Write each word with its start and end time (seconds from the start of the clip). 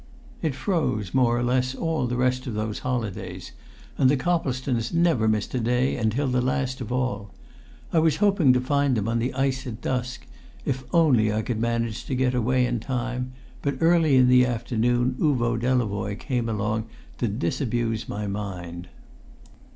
It 0.41 0.55
froze, 0.55 1.13
more 1.13 1.37
or 1.37 1.43
less, 1.43 1.75
all 1.75 2.07
the 2.07 2.15
rest 2.17 2.47
of 2.47 2.55
those 2.55 2.79
holidays, 2.79 3.51
and 3.99 4.09
the 4.09 4.17
Coplestones 4.17 4.91
never 4.91 5.27
missed 5.27 5.53
a 5.53 5.59
day 5.59 5.95
until 5.95 6.25
the 6.27 6.41
last 6.41 6.81
of 6.81 6.91
all. 6.91 7.29
I 7.93 7.99
was 7.99 8.15
hoping 8.15 8.51
to 8.53 8.61
find 8.61 8.97
them 8.97 9.07
on 9.07 9.19
the 9.19 9.31
ice 9.35 9.67
at 9.67 9.79
dusk, 9.79 10.25
if 10.65 10.83
only 10.91 11.31
I 11.31 11.43
could 11.43 11.59
manage 11.59 12.05
to 12.05 12.15
get 12.15 12.33
away 12.33 12.65
in 12.65 12.79
time, 12.79 13.33
but 13.61 13.77
early 13.79 14.15
in 14.15 14.27
the 14.27 14.43
afternoon 14.43 15.17
Uvo 15.19 15.55
Delavoye 15.55 16.15
came 16.17 16.49
along 16.49 16.85
to 17.19 17.27
disabuse 17.27 18.09
my 18.09 18.25
mind. 18.25 18.87